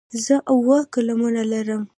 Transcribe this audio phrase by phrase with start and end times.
[0.25, 1.81] زه اووه قلمونه لرم.